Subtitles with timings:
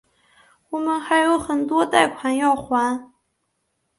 [0.69, 3.13] 我们还有很多贷款要还